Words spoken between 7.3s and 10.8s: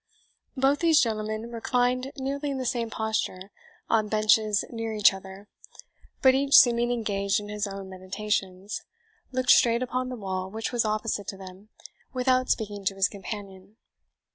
in his own meditations, looked straight upon the wall which